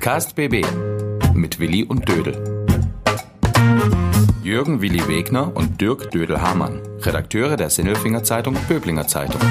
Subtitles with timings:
[0.00, 0.64] Podcast BB
[1.34, 2.64] mit Willi und Dödel.
[4.42, 9.42] Jürgen Willi Wegner und Dirk Dödel-Hamann, Redakteure der Sinnelfinger Zeitung Böblinger Zeitung.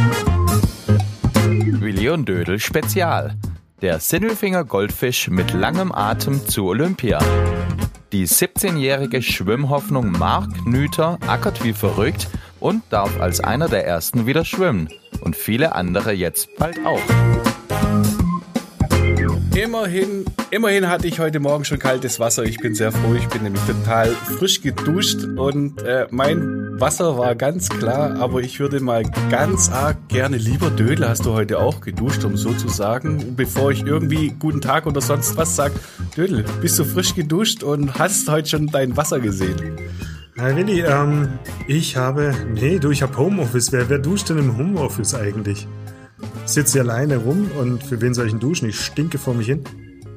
[1.45, 3.35] Willi und Dödel Spezial.
[3.83, 7.19] Der Sinnelfinger Goldfisch mit langem Atem zu Olympia.
[8.11, 12.27] Die 17-jährige Schwimmhoffnung Mark Nüter ackert wie verrückt
[12.59, 14.89] und darf als einer der ersten wieder schwimmen.
[15.21, 17.38] Und viele andere jetzt bald auch.
[19.55, 22.43] Immerhin, immerhin hatte ich heute Morgen schon kaltes Wasser.
[22.43, 23.15] Ich bin sehr froh.
[23.15, 24.07] Ich bin nämlich total
[24.37, 28.17] frisch geduscht und äh, mein Wasser war ganz klar.
[28.19, 31.09] Aber ich würde mal ganz arg gerne lieber Dödel.
[31.09, 35.01] Hast du heute auch geduscht, um so zu sagen, bevor ich irgendwie guten Tag oder
[35.01, 35.71] sonst was sag.
[36.15, 39.77] Dödel, bist du frisch geduscht und hast heute schon dein Wasser gesehen?
[40.37, 41.27] Hi Willi, ähm,
[41.67, 43.73] ich habe, nee, du, ich habe Homeoffice.
[43.73, 45.67] Wer, wer duscht denn im Homeoffice eigentlich?
[46.53, 48.69] Sitze hier alleine rum und für wen soll ich denn duschen?
[48.69, 49.63] Ich stinke vor mich hin.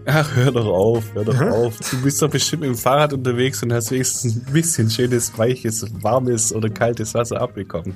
[0.06, 1.78] Ach, hör doch auf, hör doch auf.
[1.90, 5.86] Du bist doch bestimmt mit dem Fahrrad unterwegs und hast wenigstens ein bisschen schönes, weiches,
[6.02, 7.94] warmes oder kaltes Wasser abbekommen.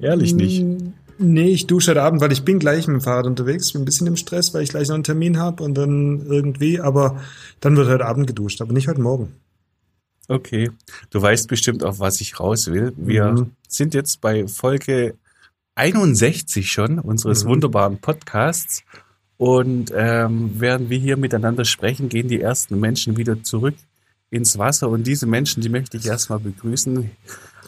[0.00, 0.62] Ehrlich nicht.
[0.62, 3.68] Mm, nee, ich dusche heute Abend, weil ich bin gleich mit dem Fahrrad unterwegs.
[3.68, 6.24] Ich bin ein bisschen im Stress, weil ich gleich noch einen Termin habe und dann
[6.26, 7.20] irgendwie, aber
[7.60, 9.34] dann wird heute Abend geduscht, aber nicht heute Morgen.
[10.28, 10.70] Okay.
[11.10, 12.92] Du weißt bestimmt, auf was ich raus will.
[12.96, 13.50] Wir mhm.
[13.66, 15.16] sind jetzt bei Folge
[15.80, 17.48] 61 schon unseres mhm.
[17.48, 18.82] wunderbaren Podcasts.
[19.38, 23.74] Und ähm, während wir hier miteinander sprechen, gehen die ersten Menschen wieder zurück
[24.28, 24.90] ins Wasser.
[24.90, 27.10] Und diese Menschen, die möchte ich erstmal begrüßen.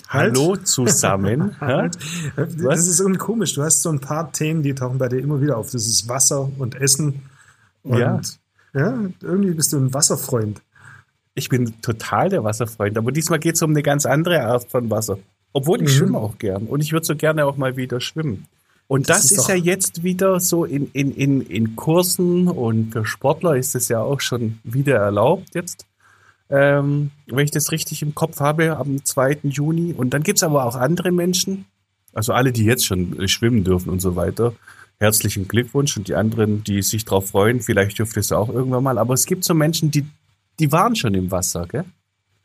[0.08, 0.36] Halt.
[0.36, 1.56] Hallo zusammen.
[1.60, 1.96] halt.
[2.36, 3.54] Das ist irgendwie komisch.
[3.54, 5.70] Du hast so ein paar Themen, die tauchen bei dir immer wieder auf.
[5.70, 7.22] Das ist Wasser und Essen.
[7.82, 8.20] Und ja.
[8.74, 10.60] ja, irgendwie bist du ein Wasserfreund.
[11.34, 14.90] Ich bin total der Wasserfreund, aber diesmal geht es um eine ganz andere Art von
[14.90, 15.16] Wasser.
[15.52, 15.96] Obwohl ich mhm.
[15.96, 16.66] schwimme auch gern.
[16.66, 18.46] Und ich würde so gerne auch mal wieder schwimmen.
[18.88, 22.92] Und das, das ist, ist ja jetzt wieder so in, in, in, in Kursen und
[22.92, 25.86] für Sportler ist es ja auch schon wieder erlaubt jetzt.
[26.50, 29.38] Ähm, wenn ich das richtig im Kopf habe, am 2.
[29.44, 29.94] Juni.
[29.94, 31.64] Und dann gibt's aber auch andere Menschen,
[32.12, 34.52] also alle, die jetzt schon schwimmen dürfen und so weiter.
[34.98, 38.98] Herzlichen Glückwunsch und die anderen, die sich darauf freuen, vielleicht dürfte es auch irgendwann mal.
[38.98, 40.04] Aber es gibt so Menschen, die,
[40.60, 41.84] die waren schon im Wasser, gell?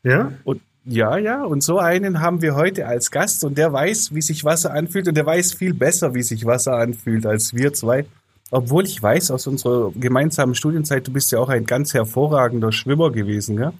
[0.02, 0.32] Ja.
[0.44, 4.22] Und, ja, ja, und so einen haben wir heute als Gast und der weiß, wie
[4.22, 8.06] sich Wasser anfühlt und der weiß viel besser, wie sich Wasser anfühlt als wir zwei.
[8.50, 13.12] Obwohl ich weiß aus unserer gemeinsamen Studienzeit, du bist ja auch ein ganz hervorragender Schwimmer
[13.12, 13.74] gewesen, ja?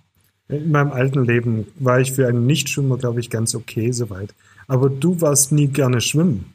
[0.50, 4.34] In meinem alten Leben war ich für einen Nichtschwimmer, glaube ich, ganz okay soweit.
[4.66, 6.52] Aber du warst nie gerne schwimmen.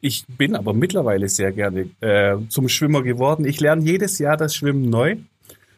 [0.00, 3.44] Ich bin aber mittlerweile sehr gerne äh, zum Schwimmer geworden.
[3.44, 5.16] Ich lerne jedes Jahr das Schwimmen neu.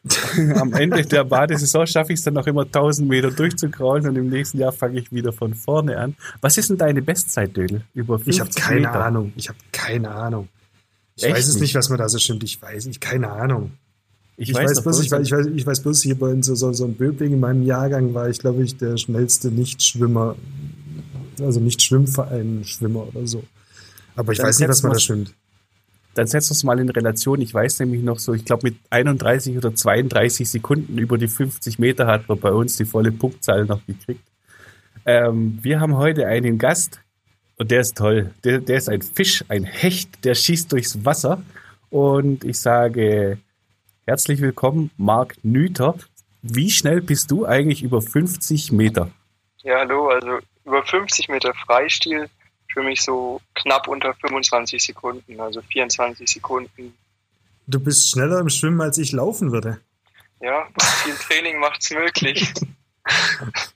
[0.54, 4.28] Am Ende der Badesaison schaffe ich es dann noch immer 1000 Meter durchzukraulen und im
[4.28, 6.16] nächsten Jahr fange ich wieder von vorne an.
[6.40, 7.82] Was ist denn deine Bestzeit, Dödel?
[7.92, 9.04] Über Ich habe keine Meter?
[9.04, 9.32] Ahnung.
[9.36, 10.48] Ich habe keine Ahnung.
[11.16, 12.42] Ich Echt weiß es nicht, was man da so stimmt.
[12.44, 13.72] Ich weiß nicht, keine Ahnung.
[14.38, 16.54] Ich, ich weiß, weiß bloß, ich, weiß, ich, weiß, ich weiß bloß, hier bei so,
[16.54, 20.34] so, so ein Böbling in meinem Jahrgang war ich, glaube ich, der schnellste Nichtschwimmer,
[21.40, 23.44] also nicht Schwimmverein-Schwimmer oder so.
[24.16, 25.34] Aber ich dann weiß nicht, was man da schwimmt
[26.14, 27.40] dann setzt uns mal in Relation.
[27.40, 31.78] Ich weiß nämlich noch so, ich glaube mit 31 oder 32 Sekunden über die 50
[31.78, 34.22] Meter hat man bei uns die volle Punktzahl noch gekriegt.
[35.06, 37.00] Ähm, wir haben heute einen Gast
[37.56, 38.32] und der ist toll.
[38.44, 41.42] Der, der ist ein Fisch, ein Hecht, der schießt durchs Wasser.
[41.90, 43.38] Und ich sage
[44.06, 45.94] herzlich willkommen, Marc Nüter.
[46.42, 49.10] Wie schnell bist du eigentlich über 50 Meter?
[49.58, 52.28] Ja, hallo, also über 50 Meter Freistil
[52.72, 56.94] für mich so knapp unter 25 Sekunden, also 24 Sekunden.
[57.66, 59.80] Du bist schneller im Schwimmen, als ich laufen würde.
[60.40, 60.66] Ja,
[61.04, 62.52] viel Training macht es möglich.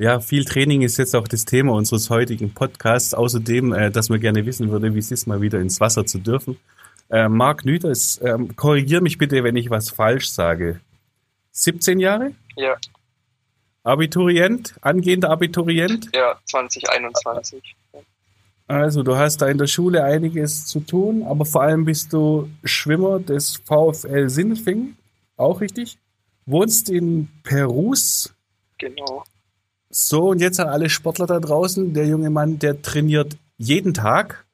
[0.00, 3.12] Ja, viel Training ist jetzt auch das Thema unseres heutigen Podcasts.
[3.12, 6.18] Außerdem, äh, dass man gerne wissen würde, wie es ist, mal wieder ins Wasser zu
[6.18, 6.58] dürfen.
[7.10, 10.80] Äh, Marc Nüter, ähm, korrigier mich bitte, wenn ich was falsch sage.
[11.52, 12.32] 17 Jahre?
[12.56, 12.78] Ja.
[13.82, 16.08] Abiturient, angehender Abiturient?
[16.14, 17.76] Ja, 2021.
[18.70, 22.48] Also, du hast da in der Schule einiges zu tun, aber vor allem bist du
[22.62, 24.96] Schwimmer des VfL Sindelfingen,
[25.36, 25.98] auch richtig?
[26.46, 28.32] Wohnst in Perus?
[28.78, 29.24] Genau.
[29.88, 34.46] So, und jetzt an alle Sportler da draußen, der junge Mann, der trainiert jeden Tag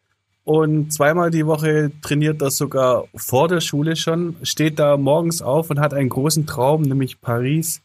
[0.45, 5.69] und zweimal die Woche trainiert er sogar vor der Schule schon, steht da morgens auf
[5.69, 7.83] und hat einen großen Traum, nämlich Paris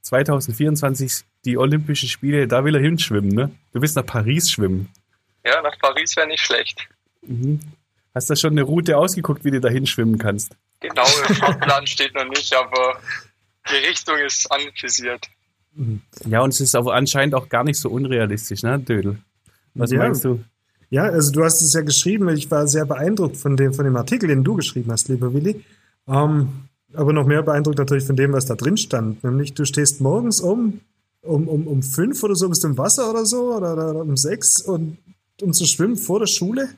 [0.00, 3.50] 2024, die Olympischen Spiele, da will er hinschwimmen, ne?
[3.72, 4.88] Du willst nach Paris schwimmen.
[5.48, 6.86] Ja, nach Paris wäre nicht schlecht.
[7.22, 7.60] Mhm.
[8.14, 10.56] Hast du schon eine Route ausgeguckt, wie du da hinschwimmen kannst?
[10.80, 13.00] Genau, im Fahrplan steht noch nicht, aber
[13.70, 15.26] die Richtung ist anvisiert.
[15.74, 16.02] Mhm.
[16.26, 19.18] Ja, und es ist aber anscheinend auch gar nicht so unrealistisch, ne, Dödel?
[19.74, 19.98] Was ja.
[19.98, 20.44] meinst du?
[20.90, 23.96] Ja, also du hast es ja geschrieben, ich war sehr beeindruckt von dem, von dem
[23.96, 25.64] Artikel, den du geschrieben hast, lieber Willi.
[26.06, 29.22] Ähm, aber noch mehr beeindruckt natürlich von dem, was da drin stand.
[29.22, 30.80] Nämlich, du stehst morgens um,
[31.22, 34.16] um, um, um fünf oder so bist du im Wasser oder so, oder, oder um
[34.16, 34.96] sechs, und,
[35.42, 36.74] um zu schwimmen vor der Schule?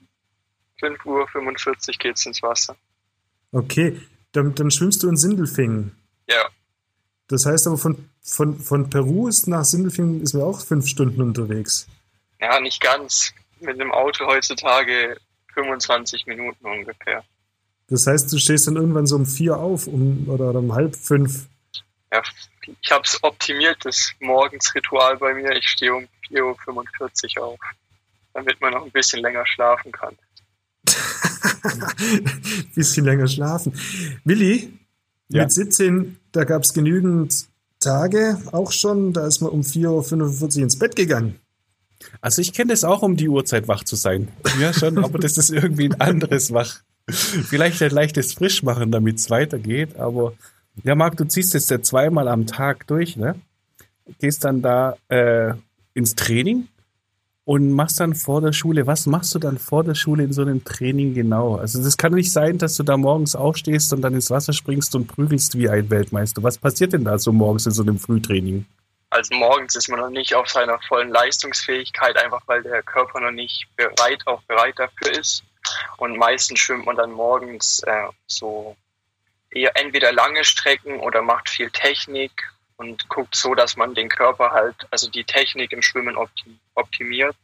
[0.81, 2.77] 5.45 Uhr geht es ins Wasser.
[3.53, 4.01] Okay,
[4.33, 5.97] dann, dann schwimmst du in Sindelfingen.
[6.29, 6.49] Ja.
[7.29, 11.21] Das heißt aber von, von, von Peru ist nach Sindelfingen ist man auch fünf Stunden
[11.21, 11.87] unterwegs.
[12.41, 13.33] Ja, nicht ganz.
[13.61, 15.17] Mit dem Auto heutzutage
[15.55, 17.23] 25 Minuten ungefähr.
[17.89, 21.47] Das heißt, du stehst dann irgendwann so um vier auf um, oder um halb fünf.
[22.13, 22.23] Ja,
[22.81, 25.51] ich habe es optimiert, das Morgensritual bei mir.
[25.53, 27.61] Ich stehe um 4.45 Uhr auf,
[28.35, 30.17] damit man noch ein bisschen länger schlafen kann.
[32.75, 33.73] bisschen länger schlafen.
[34.25, 34.73] Willi,
[35.29, 35.43] ja.
[35.43, 37.49] mit 17, da gab es genügend
[37.81, 41.41] Tage auch schon, da ist man um 4.45 Uhr ins Bett gegangen.
[42.21, 44.29] Also ich kenne das auch, um die Uhrzeit wach zu sein.
[44.59, 46.81] Ja, schon, aber das ist irgendwie ein anderes Wach.
[47.09, 50.35] Vielleicht ein leichtes Frischmachen, damit es weitergeht, aber
[50.85, 53.35] ja, Marc, du ziehst jetzt ja zweimal am Tag durch, ne?
[54.19, 55.55] Gehst dann da äh,
[55.94, 56.69] ins Training
[57.50, 60.43] und machst dann vor der Schule, was machst du dann vor der Schule in so
[60.43, 61.56] einem Training genau?
[61.56, 64.94] Also das kann nicht sein, dass du da morgens aufstehst und dann ins Wasser springst
[64.94, 66.44] und prügelst wie ein Weltmeister.
[66.44, 68.67] Was passiert denn da so morgens in so einem Frühtraining?
[69.11, 73.32] Also morgens ist man noch nicht auf seiner vollen Leistungsfähigkeit, einfach weil der Körper noch
[73.32, 75.43] nicht bereit, auch bereit dafür ist.
[75.96, 78.76] Und meistens schwimmt man dann morgens äh, so
[79.50, 82.31] eher entweder lange Strecken oder macht viel Technik
[82.81, 86.17] und guckt so, dass man den Körper halt, also die Technik im Schwimmen
[86.75, 87.37] optimiert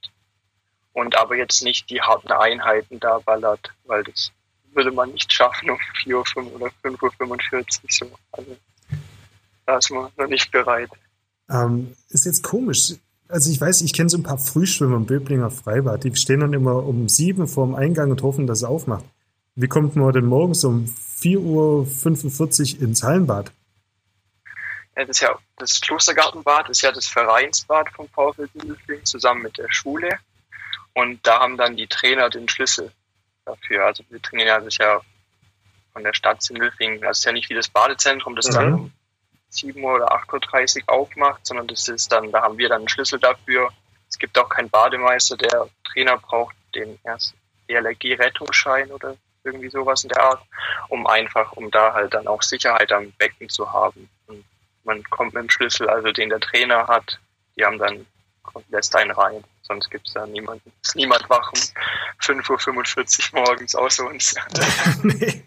[0.94, 4.32] und aber jetzt nicht die harten Einheiten da ballert, weil das
[4.72, 8.10] würde man nicht schaffen um 4 Uhr 5 oder 5.45 Uhr so.
[8.32, 8.56] Also
[9.66, 10.88] da ist man noch nicht bereit.
[11.50, 12.94] Ähm, ist jetzt komisch.
[13.28, 16.04] Also ich weiß, ich kenne so ein paar Frühschwimmer im Böblinger Freibad.
[16.04, 19.04] Die stehen dann immer um sieben vor dem Eingang und hoffen, dass es aufmacht.
[19.54, 20.86] Wie kommt man denn morgens um
[21.20, 23.52] 4.45 Uhr ins Hallenbad?
[24.96, 29.70] Das, ist ja, das Klostergartenbad ist ja das Vereinsbad vom VfL Sindelfingen zusammen mit der
[29.70, 30.18] Schule.
[30.94, 32.90] Und da haben dann die Trainer den Schlüssel
[33.44, 33.84] dafür.
[33.84, 35.00] Also wir trainieren ja, das ja
[35.92, 37.02] von der Stadt Sindelfingen.
[37.02, 38.54] Das ist ja nicht wie das Badezentrum, das mhm.
[38.54, 38.92] dann um
[39.50, 42.88] 7 Uhr oder 8.30 Uhr aufmacht, sondern das ist dann, da haben wir dann einen
[42.88, 43.70] Schlüssel dafür.
[44.08, 47.36] Es gibt auch keinen Bademeister, der Trainer braucht den ersten
[47.68, 50.42] DLRG-Rettungsschein oder irgendwie sowas in der Art,
[50.88, 54.08] um einfach, um da halt dann auch Sicherheit am Becken zu haben.
[54.86, 57.18] Man kommt mit dem Schlüssel, also den der Trainer hat,
[57.56, 58.06] die haben dann,
[58.70, 59.44] lässt einen rein.
[59.62, 60.72] Sonst gibt es da niemanden.
[60.82, 61.60] Ist niemand wach um
[62.22, 64.34] 5.45 Uhr morgens außer uns.
[65.02, 65.42] nee.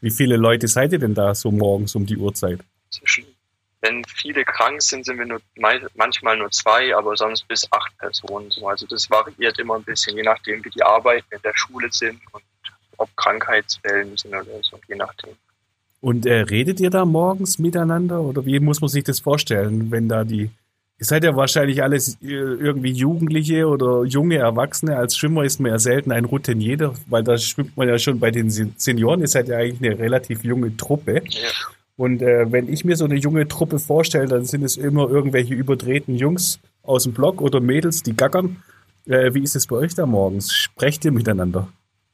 [0.00, 2.60] Wie viele Leute seid ihr denn da so morgens um die Uhrzeit?
[2.90, 3.24] zwischen,
[3.80, 5.40] wenn viele krank sind, sind wir nur
[5.94, 8.50] manchmal nur zwei, aber sonst bis acht Personen.
[8.64, 12.20] Also das variiert immer ein bisschen, je nachdem, wie die Arbeiten in der Schule sind
[12.32, 12.42] und
[12.98, 15.36] ob Krankheitsfällen sind oder so, je nachdem.
[16.00, 20.08] Und äh, redet ihr da morgens miteinander oder wie muss man sich das vorstellen, wenn
[20.08, 20.50] da die
[21.00, 24.98] Ihr seid ja wahrscheinlich alles äh, irgendwie Jugendliche oder junge Erwachsene.
[24.98, 28.30] Als Schwimmer ist man ja selten ein Routinier, weil da schwimmt man ja schon bei
[28.30, 29.22] den Senioren.
[29.22, 31.22] Ihr seid ja eigentlich eine relativ junge Truppe.
[31.26, 31.48] Ja.
[31.96, 35.54] Und äh, wenn ich mir so eine junge Truppe vorstelle, dann sind es immer irgendwelche
[35.54, 38.62] überdrehten Jungs aus dem Block oder Mädels, die gackern.
[39.06, 40.52] Äh, wie ist es bei euch da morgens?
[40.52, 41.68] Sprecht ihr miteinander?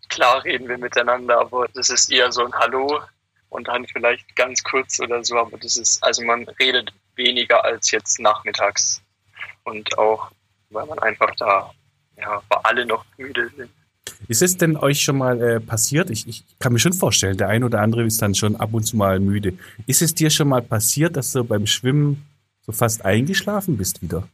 [0.08, 3.00] Klar reden wir miteinander, aber das ist eher so ein Hallo
[3.48, 7.90] und dann vielleicht ganz kurz oder so, aber das ist, also man redet weniger als
[7.90, 9.02] jetzt nachmittags.
[9.64, 10.30] Und auch,
[10.70, 11.72] weil man einfach da,
[12.16, 13.70] ja, weil alle noch müde sind.
[14.28, 16.10] Ist es denn euch schon mal äh, passiert?
[16.10, 18.84] Ich, ich kann mir schon vorstellen, der ein oder andere ist dann schon ab und
[18.84, 19.58] zu mal müde.
[19.86, 22.26] Ist es dir schon mal passiert, dass du beim Schwimmen
[22.62, 24.28] so fast eingeschlafen bist wieder?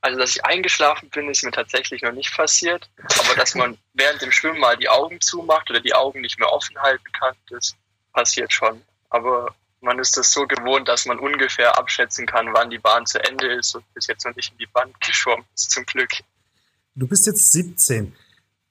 [0.00, 2.88] Also, dass ich eingeschlafen bin, ist mir tatsächlich noch nicht passiert.
[2.98, 6.52] Aber dass man während dem Schwimmen mal die Augen zumacht oder die Augen nicht mehr
[6.52, 7.74] offen halten kann, das
[8.16, 8.80] passiert schon.
[9.10, 13.22] Aber man ist es so gewohnt, dass man ungefähr abschätzen kann, wann die Bahn zu
[13.22, 16.10] Ende ist und bis jetzt noch nicht in die Wand geschwommen ist, zum Glück.
[16.94, 18.12] Du bist jetzt 17.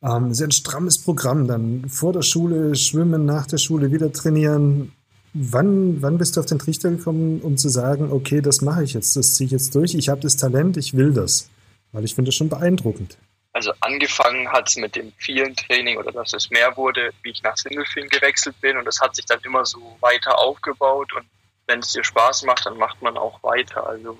[0.01, 1.47] Ähm, ist ein strammes Programm.
[1.47, 4.91] Dann vor der Schule schwimmen, nach der Schule wieder trainieren.
[5.33, 8.93] Wann, wann bist du auf den Trichter gekommen, um zu sagen, okay, das mache ich
[8.93, 11.49] jetzt, das ziehe ich jetzt durch, ich habe das Talent, ich will das?
[11.91, 13.17] Weil ich finde das schon beeindruckend.
[13.55, 17.41] Also angefangen hat es mit dem vielen Training oder dass es mehr wurde, wie ich
[17.41, 18.77] nach Sindelfingen gewechselt bin.
[18.77, 21.13] Und das hat sich dann immer so weiter aufgebaut.
[21.13, 21.25] Und
[21.67, 23.87] wenn es dir Spaß macht, dann macht man auch weiter.
[23.87, 24.17] Also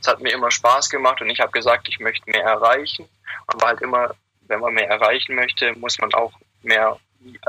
[0.00, 1.20] es hat mir immer Spaß gemacht.
[1.22, 3.08] Und ich habe gesagt, ich möchte mehr erreichen.
[3.46, 4.16] Und war halt immer
[4.52, 6.98] wenn man mehr erreichen möchte, muss man auch mehr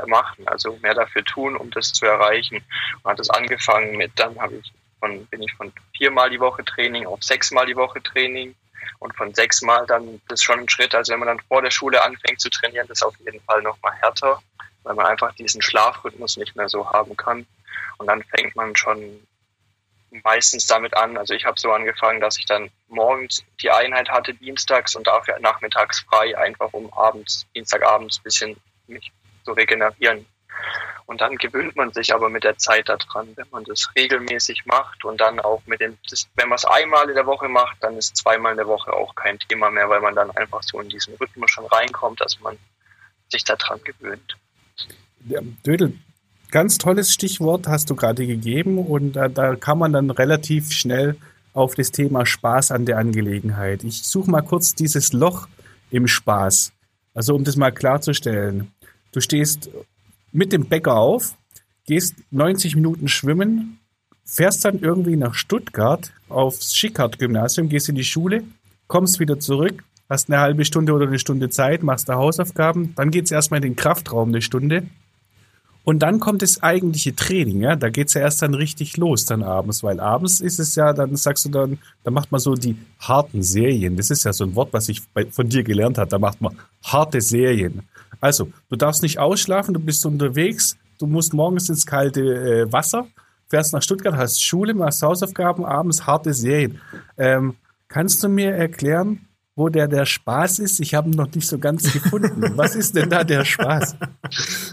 [0.06, 2.64] machen, also mehr dafür tun, um das zu erreichen.
[3.02, 6.64] Man hat es angefangen mit, dann habe ich von, bin ich von viermal die Woche
[6.64, 8.54] Training auf sechsmal die Woche Training
[8.98, 11.70] und von sechsmal dann, das ist schon ein Schritt, also wenn man dann vor der
[11.70, 14.40] Schule anfängt zu trainieren, das ist auf jeden Fall nochmal härter,
[14.82, 17.46] weil man einfach diesen Schlafrhythmus nicht mehr so haben kann.
[17.98, 19.26] Und dann fängt man schon
[20.22, 21.16] meistens damit an.
[21.16, 25.38] Also ich habe so angefangen, dass ich dann morgens die Einheit hatte, dienstags und dafür
[25.40, 29.10] nachmittags frei, einfach um abends, Dienstagabends ein bisschen mich
[29.44, 30.26] zu regenerieren.
[31.06, 35.04] Und dann gewöhnt man sich aber mit der Zeit daran, wenn man das regelmäßig macht
[35.04, 35.98] und dann auch mit dem,
[36.36, 39.14] wenn man es einmal in der Woche macht, dann ist zweimal in der Woche auch
[39.14, 42.56] kein Thema mehr, weil man dann einfach so in diesen Rhythmus schon reinkommt, dass man
[43.28, 44.36] sich daran gewöhnt.
[45.26, 45.98] Ja, Dödel,
[46.50, 51.16] ganz tolles Stichwort hast du gerade gegeben und da, da kann man dann relativ schnell
[51.52, 53.84] auf das Thema Spaß an der Angelegenheit.
[53.84, 55.48] Ich suche mal kurz dieses Loch
[55.90, 56.72] im Spaß.
[57.14, 58.72] Also um das mal klarzustellen.
[59.12, 59.70] Du stehst
[60.34, 61.36] mit dem Bäcker auf,
[61.86, 63.78] gehst 90 Minuten schwimmen,
[64.24, 68.42] fährst dann irgendwie nach Stuttgart aufs Schickhardt-Gymnasium, gehst in die Schule,
[68.88, 73.12] kommst wieder zurück, hast eine halbe Stunde oder eine Stunde Zeit, machst da Hausaufgaben, dann
[73.12, 74.82] geht's erstmal in den Kraftraum eine Stunde.
[75.84, 79.42] Und dann kommt das eigentliche Training, ja, da geht's ja erst dann richtig los dann
[79.42, 82.76] abends, weil abends ist es ja, dann sagst du dann, da macht man so die
[82.98, 86.10] harten Serien, das ist ja so ein Wort, was ich bei, von dir gelernt habe,
[86.10, 87.82] da macht man harte Serien.
[88.24, 93.06] Also, du darfst nicht ausschlafen, du bist unterwegs, du musst morgens ins kalte äh, Wasser,
[93.50, 96.80] fährst nach Stuttgart, hast Schule, machst Hausaufgaben, abends harte Serien.
[97.18, 100.80] Ähm, kannst du mir erklären, wo der der Spaß ist.
[100.80, 102.52] Ich habe ihn noch nicht so ganz gefunden.
[102.56, 103.96] Was ist denn da der Spaß?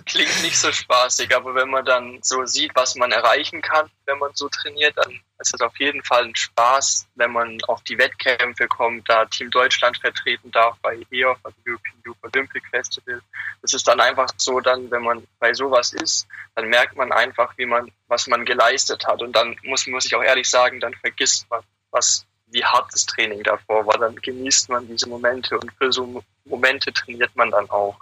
[0.05, 4.17] Klingt nicht so spaßig, aber wenn man dann so sieht, was man erreichen kann, wenn
[4.17, 7.97] man so trainiert, dann ist es auf jeden Fall ein Spaß, wenn man auf die
[7.97, 13.21] Wettkämpfe kommt, da Team Deutschland vertreten darf bei EOF, also European Youth Olympic Festival.
[13.61, 17.53] Das ist dann einfach so, dann, wenn man bei sowas ist, dann merkt man einfach,
[17.57, 19.21] wie man, was man geleistet hat.
[19.21, 21.61] Und dann muss, muss ich auch ehrlich sagen, dann vergisst man,
[21.91, 23.97] was wie hart das Training davor war.
[23.97, 27.97] Dann genießt man diese Momente und für so Momente trainiert man dann auch.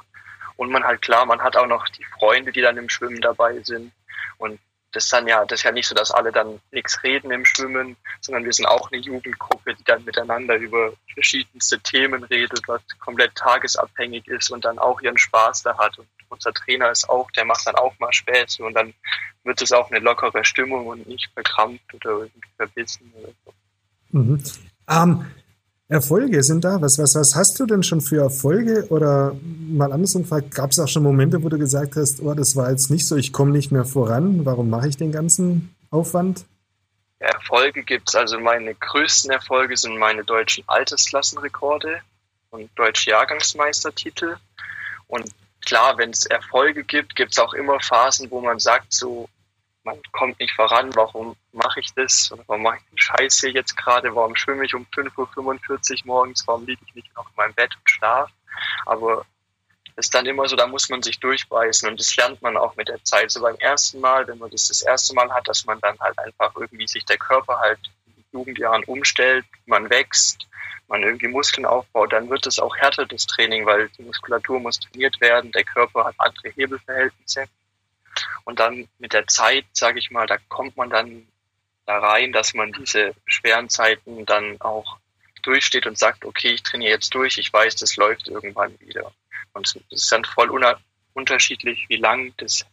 [0.58, 3.62] Und man halt klar, man hat auch noch die Freunde, die dann im Schwimmen dabei
[3.62, 3.94] sind.
[4.38, 4.60] Und
[4.92, 7.46] das ist dann ja, das ist ja nicht so, dass alle dann nichts reden im
[7.46, 12.82] Schwimmen, sondern wir sind auch eine Jugendgruppe, die dann miteinander über verschiedenste Themen redet, was
[13.00, 15.98] komplett tagesabhängig ist und dann auch ihren Spaß da hat.
[16.00, 18.94] Und unser Trainer ist auch, der macht dann auch mal Späße und dann
[19.44, 23.54] wird es auch eine lockere Stimmung und nicht verkrampft oder irgendwie verbissen oder so.
[24.12, 24.42] Mhm.
[24.90, 25.26] Ähm,
[25.88, 26.82] Erfolge sind da.
[26.82, 28.86] Was, was, was hast du denn schon für Erfolge?
[28.90, 32.56] Oder mal andersrum gefragt, gab es auch schon Momente, wo du gesagt hast, oh, das
[32.56, 34.46] war jetzt nicht so, ich komme nicht mehr voran.
[34.46, 36.46] Warum mache ich den ganzen Aufwand?
[37.18, 38.16] Erfolge gibt es.
[38.16, 42.02] Also meine größten Erfolge sind meine deutschen Altersklassenrekorde
[42.52, 44.36] und deutsche Jahrgangsmeistertitel.
[45.08, 45.26] Und
[45.66, 49.28] klar, wenn es Erfolge gibt, gibt es auch immer Phasen, wo man sagt, so
[49.90, 52.32] man kommt nicht voran, warum mache ich das?
[52.48, 54.16] Warum mache ich den Scheiß hier jetzt gerade?
[54.16, 56.48] Warum schwimme ich um 5.45 Uhr morgens?
[56.48, 58.32] Warum liege ich nicht noch in meinem Bett und schlafe?
[58.86, 59.26] Aber
[59.96, 62.76] es ist dann immer so, da muss man sich durchbeißen und das lernt man auch
[62.76, 63.32] mit der Zeit.
[63.32, 66.18] So beim ersten Mal, wenn man das das erste Mal hat, dass man dann halt
[66.20, 70.48] einfach irgendwie sich der Körper halt in Jugendjahren umstellt, man wächst,
[70.88, 74.80] man irgendwie Muskeln aufbaut, dann wird es auch härter, das Training, weil die Muskulatur muss
[74.80, 77.46] trainiert werden, der Körper hat andere Hebelverhältnisse.
[78.44, 81.28] Und dann mit der Zeit, sage ich mal, da kommt man dann
[81.86, 84.98] da rein, dass man diese schweren Zeiten dann auch
[85.42, 89.12] durchsteht und sagt, okay, ich trainiere jetzt durch, ich weiß, das läuft irgendwann wieder.
[89.54, 90.50] Und es ist dann voll
[91.14, 92.66] unterschiedlich, wie lang das,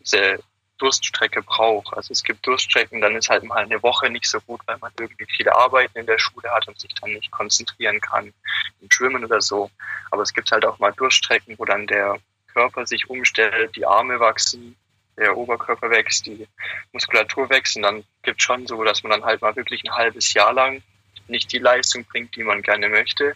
[0.00, 0.40] diese
[0.78, 1.94] Durststrecke braucht.
[1.94, 4.92] Also es gibt Durststrecken, dann ist halt mal eine Woche nicht so gut, weil man
[4.98, 8.32] irgendwie viele Arbeiten in der Schule hat und sich dann nicht konzentrieren kann
[8.80, 9.70] im Schwimmen oder so.
[10.10, 12.18] Aber es gibt halt auch mal Durststrecken, wo dann der
[12.60, 14.76] Körper sich umstellt, die Arme wachsen,
[15.16, 16.46] der Oberkörper wächst, die
[16.92, 19.94] Muskulatur wächst und dann gibt es schon so, dass man dann halt mal wirklich ein
[19.94, 20.82] halbes Jahr lang
[21.26, 23.28] nicht die Leistung bringt, die man gerne möchte.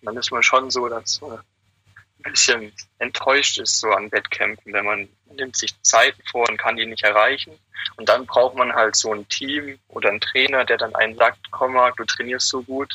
[0.00, 4.72] Und dann ist man schon so, dass man ein bisschen enttäuscht ist so an Wettkämpfen,
[4.72, 7.52] wenn man nimmt sich Zeiten vor und kann die nicht erreichen.
[7.96, 11.38] Und dann braucht man halt so ein Team oder einen Trainer, der dann einen sagt,
[11.52, 12.92] komm mal, du trainierst so gut,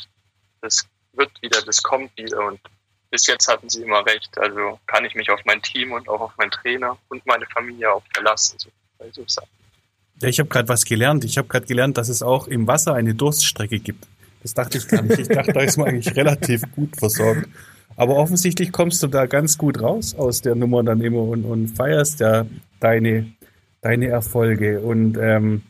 [0.60, 2.44] das wird wieder, das kommt wieder.
[2.44, 2.60] Und
[3.10, 4.36] bis jetzt hatten sie immer recht.
[4.38, 7.92] Also kann ich mich auf mein Team und auch auf meinen Trainer und meine Familie
[7.92, 8.58] auch verlassen.
[8.58, 8.70] So,
[9.12, 9.24] so
[10.22, 11.24] ja, ich habe gerade was gelernt.
[11.24, 14.06] Ich habe gerade gelernt, dass es auch im Wasser eine Durststrecke gibt.
[14.42, 15.18] Das dachte ich gar nicht.
[15.18, 17.48] Ich dachte, da ist man eigentlich relativ gut versorgt.
[17.96, 21.68] Aber offensichtlich kommst du da ganz gut raus aus der Nummer dann immer und, und
[21.68, 22.46] feierst ja
[22.80, 23.32] deine,
[23.80, 24.80] deine Erfolge.
[24.80, 25.62] Und ähm,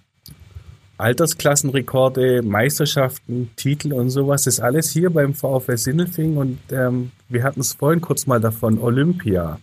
[0.98, 7.60] Altersklassenrekorde, Meisterschaften, Titel und sowas, ist alles hier beim VfL Sindelfing und ähm, wir hatten
[7.60, 9.58] es vorhin kurz mal davon, Olympia.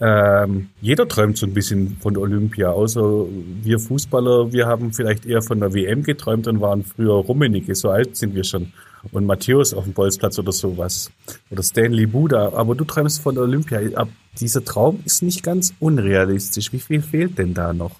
[0.00, 3.26] Ähm, jeder träumt so ein bisschen von Olympia, außer
[3.62, 7.90] wir Fußballer, wir haben vielleicht eher von der WM geträumt und waren früher Rummenigge, so
[7.90, 8.72] alt sind wir schon.
[9.12, 11.10] Und Matthäus auf dem Bolzplatz oder sowas.
[11.50, 12.52] Oder Stanley Buda.
[12.54, 13.80] Aber du träumst von Olympia.
[13.94, 16.72] Aber dieser Traum ist nicht ganz unrealistisch.
[16.72, 17.92] Wie viel fehlt denn da noch?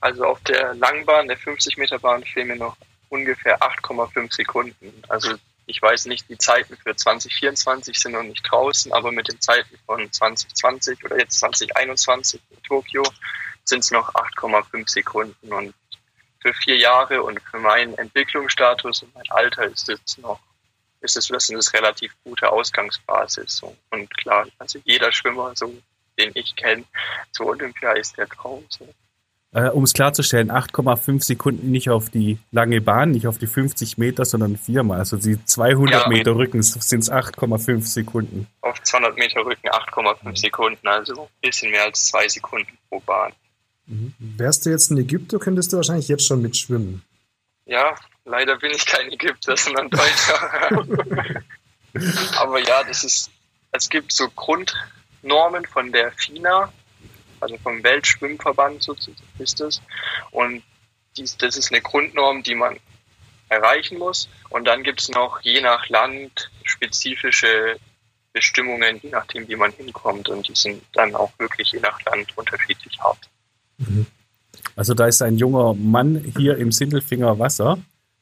[0.00, 2.76] Also auf der Langbahn, der 50-Meter-Bahn, fehlen mir noch
[3.10, 4.92] ungefähr 8,5 Sekunden.
[5.08, 5.32] Also
[5.68, 9.78] ich weiß nicht, die Zeiten für 2024 sind noch nicht draußen, aber mit den Zeiten
[9.84, 13.02] von 2020 oder jetzt 2021 in Tokio
[13.64, 15.52] sind es noch 8,5 Sekunden.
[15.52, 15.74] Und
[16.40, 20.40] für vier Jahre und für meinen Entwicklungsstatus und mein Alter ist es noch,
[21.02, 23.62] ist es das eine relativ gute Ausgangsbasis.
[23.90, 25.70] Und klar, also jeder Schwimmer, so
[26.18, 26.84] den ich kenne,
[27.32, 28.66] zur Olympia ist der Traum.
[29.52, 33.96] Äh, um es klarzustellen, 8,5 Sekunden nicht auf die lange Bahn, nicht auf die 50
[33.96, 34.98] Meter, sondern viermal.
[34.98, 38.46] Also die 200 ja, Meter Rücken sind es 8,5 Sekunden.
[38.60, 43.32] Auf 200 Meter Rücken 8,5 Sekunden, also ein bisschen mehr als zwei Sekunden pro Bahn.
[43.86, 44.12] Mhm.
[44.18, 47.02] Wärst du jetzt in Ägypter, könntest du wahrscheinlich jetzt schon mitschwimmen.
[47.64, 47.94] Ja,
[48.26, 51.42] leider bin ich kein Ägypter, sondern Deutscher.
[52.38, 53.30] Aber ja, das ist,
[53.72, 56.70] es gibt so Grundnormen von der FINA,
[57.40, 58.94] also vom Weltschwimmverband so
[59.38, 59.82] ist es.
[60.30, 60.62] Und
[61.16, 62.78] dies, das ist eine Grundnorm, die man
[63.48, 64.28] erreichen muss.
[64.50, 67.76] Und dann gibt es noch je nach Land spezifische
[68.32, 70.28] Bestimmungen, je nachdem, wie man hinkommt.
[70.28, 73.28] Und die sind dann auch wirklich je nach Land unterschiedlich hart.
[73.78, 74.06] Mhm.
[74.76, 77.78] Also da ist ein junger Mann hier im Sindelfinger Wasser.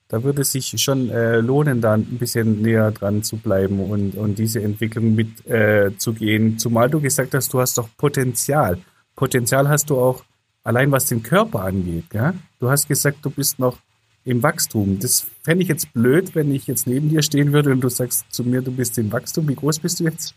[0.08, 4.14] Da würde es sich schon äh, lohnen, da ein bisschen näher dran zu bleiben und,
[4.14, 6.54] und diese Entwicklung mitzugehen.
[6.54, 8.78] Äh, Zumal du gesagt hast, du hast doch Potenzial.
[9.16, 10.24] Potenzial hast du auch
[10.62, 12.10] allein was den Körper angeht.
[12.10, 12.34] Gell?
[12.60, 13.78] Du hast gesagt, du bist noch
[14.24, 14.98] im Wachstum.
[14.98, 18.26] Das fände ich jetzt blöd, wenn ich jetzt neben dir stehen würde und du sagst
[18.30, 19.48] zu mir, du bist im Wachstum.
[19.48, 20.34] Wie groß bist du jetzt?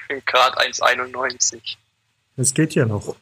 [0.00, 1.76] Ich bin gerade 1,91.
[2.36, 3.16] Es geht ja noch.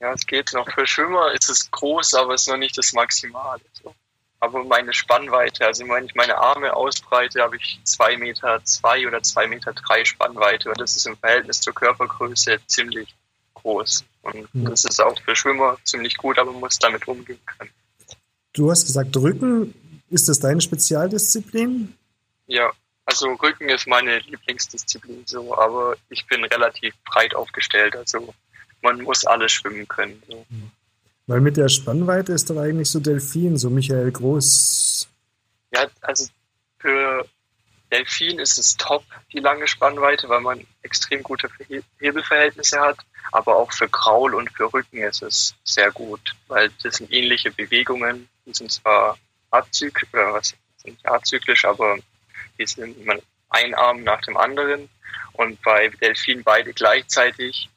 [0.00, 0.68] Ja, es geht noch.
[0.70, 3.62] Für Schwimmer ist es groß, aber es ist noch nicht das Maximale.
[3.72, 3.94] So.
[4.40, 9.22] Aber meine Spannweite, also wenn ich meine Arme ausbreite, habe ich zwei Meter zwei oder
[9.22, 10.68] zwei Meter drei Spannweite.
[10.68, 13.14] Und das ist im Verhältnis zur Körpergröße ziemlich
[13.64, 14.04] groß.
[14.22, 14.70] Und ja.
[14.70, 17.70] das ist auch für Schwimmer ziemlich gut, aber man muss damit umgehen können.
[18.52, 19.74] Du hast gesagt, Rücken,
[20.10, 21.92] ist das deine Spezialdisziplin?
[22.46, 22.70] Ja,
[23.06, 28.32] also Rücken ist meine Lieblingsdisziplin so, aber ich bin relativ breit aufgestellt, also
[28.82, 30.22] man muss alles schwimmen können.
[30.28, 30.46] So.
[31.26, 35.08] Weil mit der Spannweite ist doch eigentlich so Delfin, so Michael Groß.
[35.74, 36.26] Ja, also
[36.78, 37.26] für
[37.94, 41.48] Delfin ist es top, die lange Spannweite, weil man extrem gute
[42.00, 42.98] Hebelverhältnisse hat.
[43.30, 47.52] Aber auch für Kraul und für Rücken ist es sehr gut, weil das sind ähnliche
[47.52, 48.28] Bewegungen.
[48.46, 49.16] Die sind zwar
[49.50, 50.54] azyklisch, äh, was
[50.84, 51.96] nicht azyklisch, aber
[52.58, 52.96] die sind
[53.48, 54.88] ein Arm nach dem anderen.
[55.32, 57.70] Und bei Delfin beide gleichzeitig.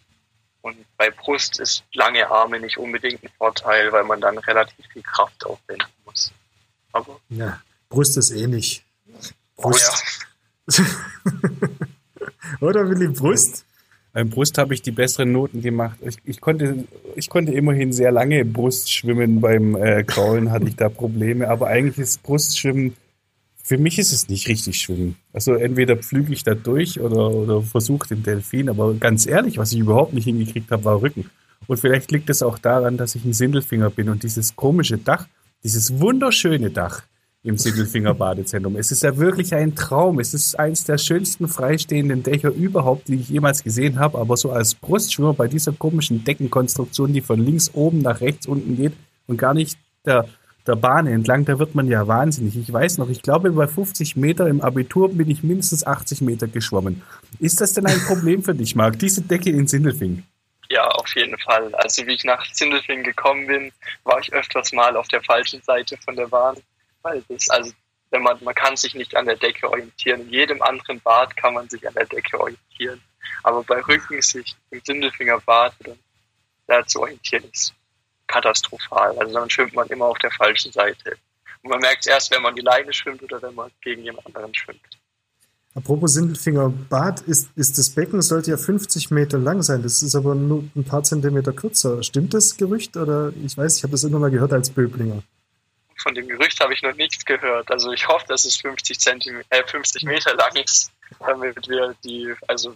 [0.61, 5.03] Und bei Brust ist lange Arme nicht unbedingt ein Vorteil, weil man dann relativ viel
[5.03, 6.31] Kraft aufwenden muss.
[6.91, 8.83] Aber ja, Brust ist ähnlich.
[9.57, 10.03] Brust.
[10.67, 10.85] Oh, ja.
[12.61, 13.65] Oder Willi Brust?
[14.13, 15.99] Beim Brust habe ich die besseren Noten gemacht.
[16.01, 19.41] Ich, ich, konnte, ich konnte immerhin sehr lange Brust schwimmen.
[19.41, 21.49] Beim äh, Kraulen hatte ich da Probleme.
[21.49, 22.95] Aber eigentlich ist Brustschwimmen,
[23.63, 25.17] für mich ist es nicht richtig Schwimmen.
[25.33, 28.69] Also entweder pflüge ich da durch oder, oder versuche den Delfin.
[28.69, 31.29] Aber ganz ehrlich, was ich überhaupt nicht hingekriegt habe, war Rücken.
[31.67, 35.27] Und vielleicht liegt es auch daran, dass ich ein Sindelfinger bin und dieses komische Dach,
[35.63, 37.03] dieses wunderschöne Dach,
[37.43, 38.75] im Sindelfinger Badezentrum.
[38.75, 40.19] Es ist ja wirklich ein Traum.
[40.19, 44.17] Es ist eines der schönsten freistehenden Dächer überhaupt, die ich jemals gesehen habe.
[44.17, 48.75] Aber so als Brustschwimmer bei dieser komischen Deckenkonstruktion, die von links oben nach rechts unten
[48.75, 48.93] geht
[49.27, 50.27] und gar nicht der,
[50.65, 52.57] der Bahn entlang, da wird man ja wahnsinnig.
[52.57, 56.47] Ich weiß noch, ich glaube, bei 50 Meter im Abitur bin ich mindestens 80 Meter
[56.47, 57.03] geschwommen.
[57.39, 60.23] Ist das denn ein Problem für dich, Marc, diese Decke in Sindelfing?
[60.69, 61.73] Ja, auf jeden Fall.
[61.75, 63.71] Also wie ich nach Sindelfing gekommen bin,
[64.03, 66.57] war ich öfters mal auf der falschen Seite von der Bahn
[67.01, 67.71] weil das, also
[68.11, 70.21] wenn man, man kann sich nicht an der Decke orientieren.
[70.21, 73.01] In jedem anderen Bad kann man sich an der Decke orientieren.
[73.43, 75.73] Aber bei Rücken sich im Sindelfingerbad
[76.67, 77.73] da zu orientieren ist
[78.27, 79.17] katastrophal.
[79.17, 81.17] Also dann schwimmt man immer auf der falschen Seite.
[81.63, 84.25] Und man merkt es erst, wenn man die Leine schwimmt oder wenn man gegen jemand
[84.27, 84.81] anderen schwimmt.
[85.73, 89.83] Apropos Sindelfingerbad, ist, ist das Becken sollte ja 50 Meter lang sein.
[89.83, 92.03] Das ist aber nur ein paar Zentimeter kürzer.
[92.03, 92.97] Stimmt das Gerücht?
[92.97, 95.23] Oder ich weiß, ich habe das immer mal gehört als Böblinger
[95.97, 97.71] von dem Gerücht habe ich noch nichts gehört.
[97.71, 102.33] Also ich hoffe, dass es 50, Zentimeter, äh, 50 Meter lang ist, damit wir die,
[102.47, 102.75] also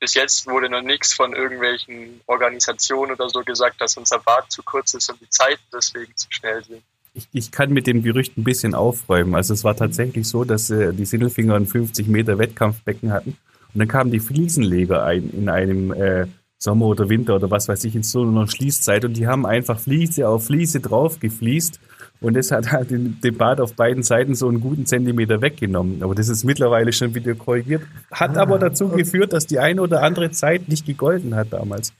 [0.00, 4.62] bis jetzt wurde noch nichts von irgendwelchen Organisationen oder so gesagt, dass unser Bad zu
[4.62, 6.82] kurz ist und die Zeiten deswegen zu schnell sind.
[7.14, 9.34] Ich, ich kann mit dem Gerücht ein bisschen aufräumen.
[9.34, 13.38] Also es war tatsächlich so, dass äh, die Sindelfinger ein 50 Meter Wettkampfbecken hatten
[13.74, 16.26] und dann kamen die Fliesenleger ein in einem äh,
[16.58, 19.78] Sommer oder Winter oder was weiß ich in so einer Schließzeit und die haben einfach
[19.78, 21.80] Fliese auf Fliese drauf gefliest
[22.20, 26.02] und das hat halt den, den Bad auf beiden Seiten so einen guten Zentimeter weggenommen.
[26.02, 27.82] Aber das ist mittlerweile schon wieder korrigiert.
[28.10, 29.02] Hat ah, aber dazu okay.
[29.02, 31.92] geführt, dass die eine oder andere Zeit nicht gegolten hat damals.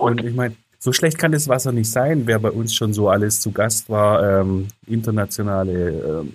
[0.00, 3.08] Und ich meine, So schlecht kann das Wasser nicht sein, wer bei uns schon so
[3.08, 4.40] alles zu Gast war.
[4.40, 5.90] Ähm, internationale
[6.22, 6.32] ähm,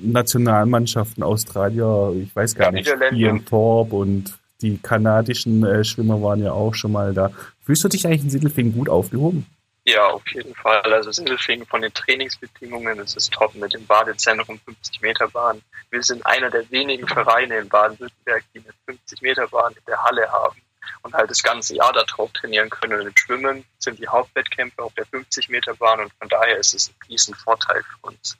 [0.00, 6.40] Nationalmannschaften, Australier, ich weiß gar ja, nicht, Ian Thorpe und die kanadischen äh, Schwimmer waren
[6.40, 7.32] ja auch schon mal da.
[7.64, 9.46] Fühlst du dich eigentlich in Sindelfingen gut aufgehoben?
[9.90, 10.92] Ja, auf jeden Fall.
[10.92, 15.60] Also Sindelfingen von den Trainingsbedingungen ist es top mit dem Badezentrum 50 Meter Bahn.
[15.90, 20.00] Wir sind einer der wenigen Vereine in Baden-Württemberg, die eine 50 Meter Bahn in der
[20.00, 20.60] Halle haben
[21.02, 23.00] und halt das ganze Jahr darauf trainieren können.
[23.00, 26.72] Und im Schwimmen sind die Hauptwettkämpfe auf der 50 Meter Bahn und von daher ist
[26.72, 28.36] es ein riesen Vorteil für uns.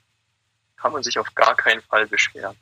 [0.77, 2.57] Kann man sich auf gar keinen Fall beschweren.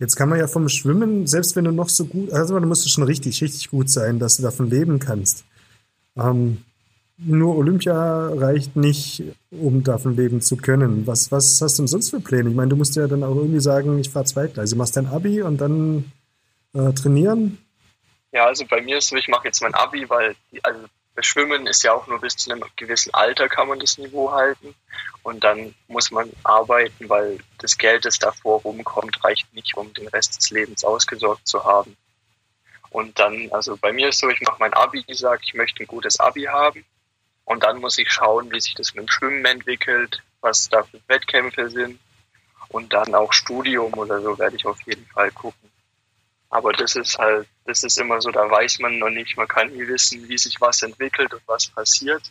[0.00, 2.90] Jetzt kann man ja vom Schwimmen, selbst wenn du noch so gut, also du musst
[2.90, 5.44] schon richtig, richtig gut sein, dass du davon leben kannst.
[6.16, 6.64] Ähm,
[7.18, 11.06] nur Olympia reicht nicht, um davon leben zu können.
[11.06, 12.48] Was, was hast du denn sonst für Pläne?
[12.48, 14.74] Ich meine, du musst ja dann auch irgendwie sagen, ich fahre zweigleisig.
[14.74, 16.12] Du machst dein Abi und dann
[16.74, 17.58] äh, trainieren?
[18.32, 20.80] Ja, also bei mir ist so, ich mache jetzt mein Abi, weil also
[21.20, 24.74] Schwimmen ist ja auch nur bis zu einem gewissen Alter kann man das Niveau halten.
[25.22, 30.08] Und dann muss man arbeiten, weil das Geld, das davor rumkommt, reicht nicht, um den
[30.08, 31.96] Rest des Lebens ausgesorgt zu haben.
[32.90, 35.82] Und dann, also bei mir ist so, ich mache mein Abi, ich sage, ich möchte
[35.82, 36.84] ein gutes Abi haben.
[37.48, 41.00] Und dann muss ich schauen, wie sich das mit dem Schwimmen entwickelt, was da für
[41.06, 41.98] Wettkämpfe sind.
[42.68, 45.70] Und dann auch Studium oder so werde ich auf jeden Fall gucken.
[46.50, 49.72] Aber das ist halt, das ist immer so, da weiß man noch nicht, man kann
[49.72, 52.30] nie wissen, wie sich was entwickelt und was passiert.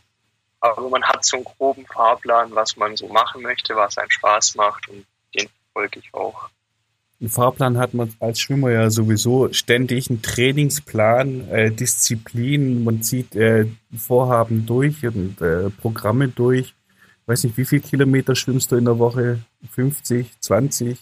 [0.59, 4.53] Aber man hat so einen groben Fahrplan, was man so machen möchte, was einem Spaß
[4.53, 5.03] macht und
[5.33, 6.51] den folge ich auch.
[7.19, 13.35] Einen Fahrplan hat man als Schwimmer ja sowieso ständig, einen Trainingsplan, äh, Disziplin, man zieht
[13.35, 13.65] äh,
[13.97, 16.75] Vorhaben durch und äh, Programme durch.
[17.21, 19.39] Ich weiß nicht, wie viele Kilometer schwimmst du in der Woche?
[19.71, 20.99] 50, 20?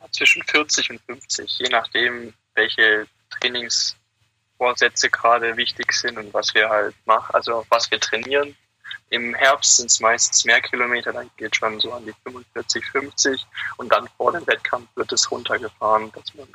[0.00, 6.68] Ja, zwischen 40 und 50, je nachdem, welche Trainingsvorsätze gerade wichtig sind und was wir
[6.68, 8.54] halt machen, also was wir trainieren.
[9.10, 13.46] Im Herbst sind es meistens mehr Kilometer, dann geht schon so an die 45, 50
[13.76, 16.48] und dann vor dem Wettkampf wird es runtergefahren, dass man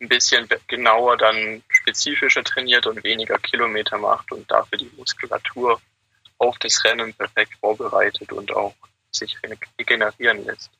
[0.00, 5.80] ein bisschen genauer dann spezifischer trainiert und weniger Kilometer macht und dafür die Muskulatur
[6.38, 8.74] auf das Rennen perfekt vorbereitet und auch
[9.10, 9.36] sich
[9.78, 10.70] regenerieren lässt.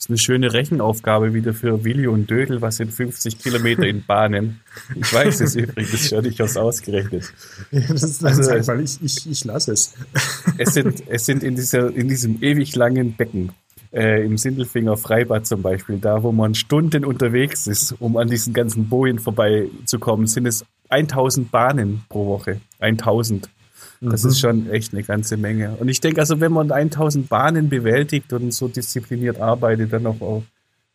[0.00, 2.62] Das ist eine schöne Rechenaufgabe wieder für Willi und Dödel.
[2.62, 4.60] Was sind 50 Kilometer in Bahnen?
[4.94, 7.30] Ich weiß es übrigens schon, ich habe es ausgerechnet.
[7.70, 9.92] Ja, das ist also, einfach, ich, ich, ich lasse es.
[10.56, 13.52] Es sind, es sind in, dieser, in diesem ewig langen Becken,
[13.92, 18.54] äh, im Sindelfinger Freibad zum Beispiel, da wo man Stunden unterwegs ist, um an diesen
[18.54, 22.62] ganzen Bojen vorbeizukommen, sind es 1000 Bahnen pro Woche.
[22.78, 23.50] 1000.
[24.00, 24.30] Das mhm.
[24.30, 25.76] ist schon echt eine ganze Menge.
[25.78, 30.20] Und ich denke, also wenn man 1000 Bahnen bewältigt und so diszipliniert arbeitet, dann auch,
[30.22, 30.42] auch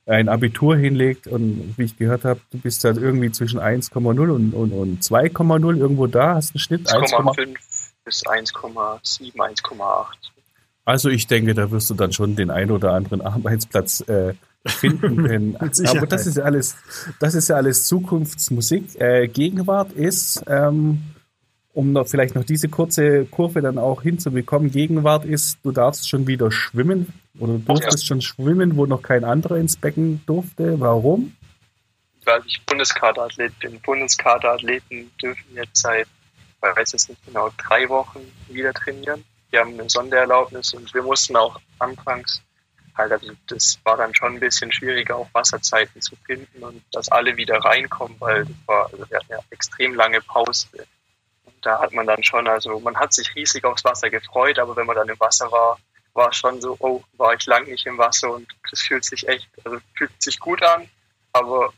[0.08, 4.54] ein Abitur hinlegt und wie ich gehört habe, du bist dann irgendwie zwischen 1,0 und,
[4.54, 7.56] und, und 2,0 irgendwo da, hast einen Schnitt 1,5
[8.04, 10.06] bis 1,7, 1,8.
[10.86, 15.24] Also ich denke, da wirst du dann schon den ein oder anderen Arbeitsplatz äh, finden
[15.28, 15.58] können.
[15.58, 16.76] Aber das ist ja alles,
[17.20, 19.00] das ist ja alles Zukunftsmusik.
[19.02, 21.02] Äh, Gegenwart ist ähm,
[21.76, 26.26] um noch vielleicht noch diese kurze Kurve dann auch hinzubekommen, Gegenwart ist, du darfst schon
[26.26, 28.08] wieder schwimmen oder du durftest ja.
[28.08, 30.80] schon schwimmen, wo noch kein anderer ins Becken durfte.
[30.80, 31.36] Warum?
[32.24, 33.80] Weil ich Bundeskaderathlet bin.
[33.82, 39.24] Bundeskaderathleten dürfen jetzt seit, ich weiß es nicht genau, drei Wochen wieder trainieren.
[39.52, 42.42] Wir haben eine Sondererlaubnis und wir mussten auch anfangs
[42.98, 47.10] halt, also das war dann schon ein bisschen schwieriger, auch Wasserzeiten zu finden und dass
[47.10, 50.68] alle wieder reinkommen, weil das war, also wir hatten ja extrem lange Pause
[51.66, 54.86] da hat man dann schon, also man hat sich riesig aufs Wasser gefreut, aber wenn
[54.86, 55.80] man dann im Wasser war,
[56.14, 59.28] war es schon so, oh, war ich lang nicht im Wasser und das fühlt sich
[59.28, 60.88] echt, also fühlt sich gut an,
[61.34, 61.74] aber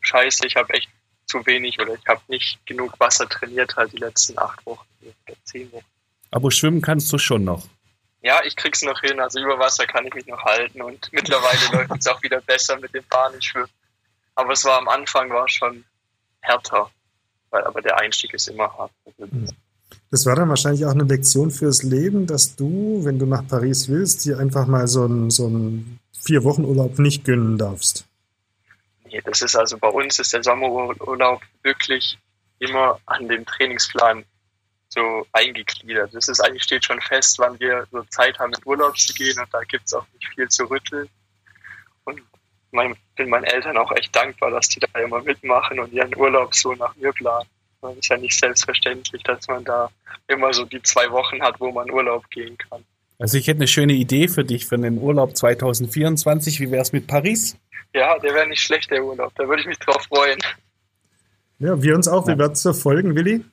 [0.00, 0.90] scheiße, ich habe echt
[1.26, 5.36] zu wenig oder ich habe nicht genug Wasser trainiert halt die letzten acht Wochen oder
[5.44, 5.84] zehn Wochen.
[6.30, 7.66] Aber schwimmen kannst du schon noch.
[8.22, 9.20] Ja, ich krieg's noch hin.
[9.20, 12.78] Also über Wasser kann ich mich noch halten und mittlerweile läuft es auch wieder besser
[12.78, 13.70] mit dem Bahnenschwimmen.
[14.34, 15.84] Aber es war am Anfang war schon
[16.40, 16.90] härter
[17.56, 18.92] weil aber der Einstieg ist immer hart.
[20.10, 23.88] Das war dann wahrscheinlich auch eine Lektion fürs Leben, dass du, wenn du nach Paris
[23.88, 28.06] willst, dir einfach mal so einen, so einen vier Wochen Urlaub nicht gönnen darfst.
[29.06, 32.18] Nee, das ist also bei uns ist der Sommerurlaub wirklich
[32.58, 34.24] immer an dem Trainingsplan
[34.88, 36.14] so eingegliedert.
[36.14, 39.38] Das ist eigentlich steht schon fest, wann wir so Zeit haben, in Urlaub zu gehen
[39.38, 41.08] und da gibt es auch nicht viel zu rütteln.
[42.72, 46.54] Mein, bin meinen Eltern auch echt dankbar, dass die da immer mitmachen und ihren Urlaub
[46.54, 47.48] so nach mir planen.
[47.80, 49.90] Das ist ja nicht selbstverständlich, dass man da
[50.28, 52.84] immer so die zwei Wochen hat, wo man Urlaub gehen kann.
[53.18, 56.60] Also ich hätte eine schöne Idee für dich für den Urlaub 2024.
[56.60, 57.56] Wie wäre es mit Paris?
[57.94, 59.32] Ja, der wäre nicht schlecht, der Urlaub.
[59.36, 60.38] Da würde ich mich drauf freuen.
[61.58, 62.26] Ja, wir uns auch.
[62.26, 62.34] Ja.
[62.34, 63.44] Wir werden es verfolgen, Willi.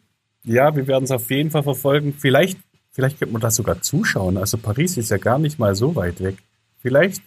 [0.44, 2.14] Ja, wir werden es auf jeden Fall verfolgen.
[2.14, 2.58] Vielleicht,
[2.92, 4.38] vielleicht könnte man das sogar zuschauen.
[4.38, 6.36] Also Paris ist ja gar nicht mal so weit weg.
[6.82, 7.22] Vielleicht,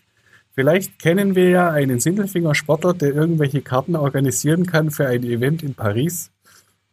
[0.57, 5.63] vielleicht kennen wir ja einen Sindelfinger Sportler, der irgendwelche Karten organisieren kann für ein Event
[5.63, 6.33] in Paris.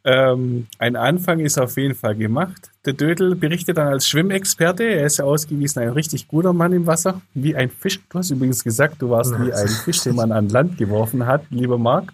[0.06, 2.72] Ähm, ein Anfang ist auf jeden Fall gemacht.
[2.86, 4.84] Der Dödel berichtet dann als Schwimmexperte.
[4.84, 8.02] Er ist ja ausgewiesen ein richtig guter Mann im Wasser, wie ein Fisch.
[8.10, 11.46] Du hast übrigens gesagt, du warst wie ein Fisch, den man an Land geworfen hat,
[11.50, 12.12] lieber Marc.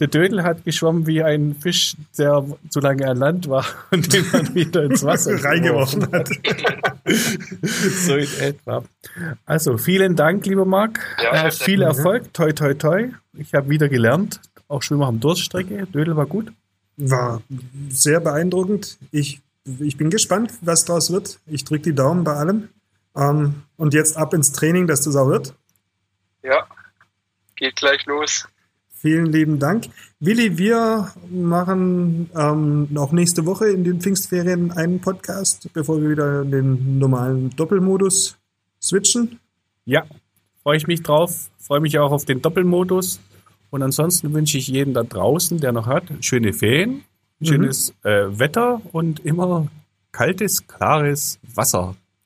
[0.00, 4.24] Der Dödel hat geschwommen wie ein Fisch, der zu lange an Land war und den
[4.32, 6.28] man wieder ins Wasser reingeworfen hat.
[7.62, 8.82] so in etwa.
[9.44, 11.00] Also vielen Dank, lieber Marc.
[11.22, 12.32] Ja, äh, viel Erfolg.
[12.32, 13.10] Toi, toi, toi.
[13.34, 14.40] Ich habe wieder gelernt.
[14.68, 15.86] Auch Schwimmer haben Durststrecke.
[15.86, 16.50] Dödel war gut.
[16.96, 17.42] War
[17.90, 18.98] sehr beeindruckend.
[19.10, 19.40] Ich,
[19.80, 21.40] ich bin gespannt, was daraus wird.
[21.46, 22.68] Ich drücke die Daumen bei allem.
[23.14, 25.54] Ähm, und jetzt ab ins Training, dass das auch wird.
[26.42, 26.66] Ja,
[27.56, 28.46] geht gleich los.
[29.00, 29.86] Vielen lieben Dank.
[30.18, 36.42] Willi, wir machen ähm, auch nächste Woche in den Pfingstferien einen Podcast, bevor wir wieder
[36.42, 38.36] in den normalen Doppelmodus
[38.78, 39.40] switchen.
[39.86, 40.04] Ja,
[40.62, 41.48] freue ich mich drauf.
[41.56, 43.20] Freue mich auch auf den Doppelmodus.
[43.70, 47.02] Und ansonsten wünsche ich jedem da draußen, der noch hat, schöne Ferien,
[47.40, 48.10] schönes mhm.
[48.10, 49.68] äh, Wetter und immer
[50.12, 51.96] kaltes, klares Wasser.